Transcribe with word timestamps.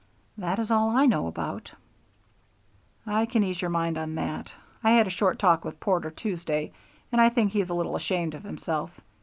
"That 0.35 0.57
is 0.57 0.71
all 0.71 0.89
I 0.89 1.05
know 1.05 1.27
about." 1.27 1.73
"I 3.05 3.27
can 3.27 3.43
ease 3.43 3.61
your 3.61 3.69
mind 3.69 3.99
on 3.99 4.15
that. 4.15 4.51
I 4.83 4.93
had 4.93 5.05
a 5.05 5.11
short 5.11 5.37
talk 5.37 5.63
with 5.63 5.79
Porter 5.79 6.09
Tuesday, 6.09 6.71
and 7.11 7.21
I 7.21 7.29
think 7.29 7.51
he's 7.51 7.69
a 7.69 7.75
little 7.75 7.95
ashamed 7.95 8.33
of 8.33 8.41
himself. 8.41 8.99